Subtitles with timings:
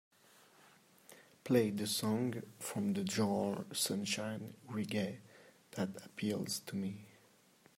[1.43, 5.17] Play the song from the genre Sunshine Reggae
[5.73, 7.05] that appeals to me.